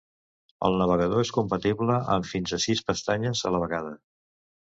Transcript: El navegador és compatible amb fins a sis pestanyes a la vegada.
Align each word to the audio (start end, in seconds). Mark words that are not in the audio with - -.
El 0.67 0.77
navegador 0.81 1.21
és 1.25 1.31
compatible 1.35 1.97
amb 2.15 2.27
fins 2.29 2.55
a 2.57 2.59
sis 2.65 2.81
pestanyes 2.87 3.45
a 3.51 3.55
la 3.57 3.61
vegada. 3.65 3.93